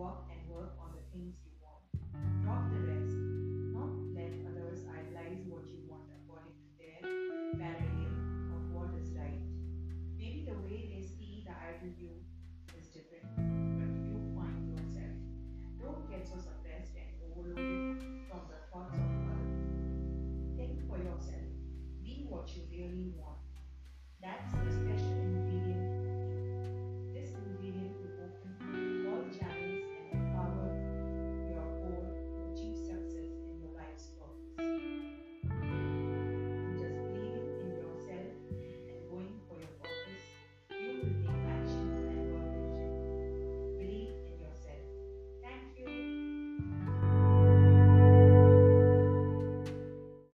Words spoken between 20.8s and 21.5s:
for yourself.